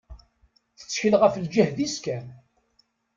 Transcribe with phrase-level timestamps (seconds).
[0.79, 2.25] Tettkel ɣef lǧehd-is kan.